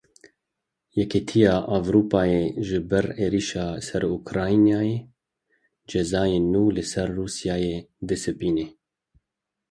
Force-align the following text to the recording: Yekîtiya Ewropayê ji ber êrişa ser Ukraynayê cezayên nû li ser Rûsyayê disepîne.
Yekîtiya 0.97 1.55
Ewropayê 1.77 2.43
ji 2.67 2.79
ber 2.89 3.05
êrişa 3.25 3.65
ser 3.87 4.03
Ukraynayê 4.17 4.97
cezayên 5.89 6.45
nû 6.53 6.63
li 6.75 6.83
ser 6.91 7.09
Rûsyayê 7.17 7.77
disepîne. 8.07 8.65